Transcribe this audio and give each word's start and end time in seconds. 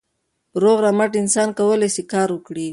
روغ 0.61 0.77
رمټ 0.85 1.11
انسان 1.21 1.49
کولای 1.57 1.89
سي 1.95 2.03
کار 2.13 2.29
وکړي. 2.31 2.67